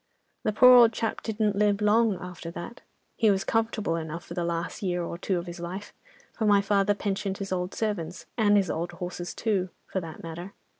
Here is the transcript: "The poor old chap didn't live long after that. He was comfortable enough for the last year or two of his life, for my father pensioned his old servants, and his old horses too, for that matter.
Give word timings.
"The 0.41 0.51
poor 0.51 0.73
old 0.73 0.93
chap 0.93 1.21
didn't 1.21 1.55
live 1.55 1.79
long 1.79 2.17
after 2.19 2.49
that. 2.49 2.81
He 3.17 3.29
was 3.29 3.43
comfortable 3.43 3.97
enough 3.97 4.25
for 4.25 4.33
the 4.33 4.43
last 4.43 4.81
year 4.81 5.03
or 5.03 5.15
two 5.15 5.37
of 5.37 5.45
his 5.45 5.59
life, 5.59 5.93
for 6.33 6.47
my 6.47 6.59
father 6.59 6.95
pensioned 6.95 7.37
his 7.37 7.51
old 7.51 7.75
servants, 7.75 8.25
and 8.35 8.57
his 8.57 8.71
old 8.71 8.93
horses 8.93 9.35
too, 9.35 9.69
for 9.85 10.01
that 10.01 10.23
matter. 10.23 10.53